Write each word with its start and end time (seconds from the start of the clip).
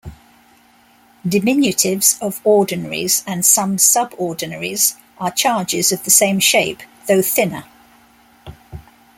Diminutives 1.27 2.17
of 2.21 2.41
ordinaries 2.43 3.23
and 3.27 3.45
some 3.45 3.77
subordinaries 3.77 4.95
are 5.19 5.29
charges 5.29 5.91
of 5.91 6.03
the 6.05 6.09
same 6.09 6.39
shape, 6.39 6.81
though 7.07 7.21
thinner. 7.21 7.65